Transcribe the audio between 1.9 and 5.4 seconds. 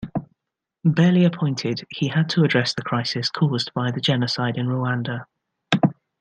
he had to address the crisis caused by the genocide in Rwanda.